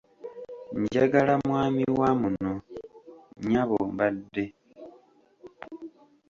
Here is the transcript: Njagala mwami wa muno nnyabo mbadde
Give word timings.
Njagala 0.81 1.33
mwami 1.45 1.83
wa 1.99 2.09
muno 2.21 2.53
nnyabo 3.39 3.77
mbadde 3.91 4.45